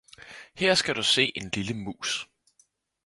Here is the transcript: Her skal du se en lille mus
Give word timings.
Her 0.55 0.75
skal 0.75 0.95
du 0.95 1.03
se 1.03 1.31
en 1.35 1.49
lille 1.53 1.73
mus 1.73 2.29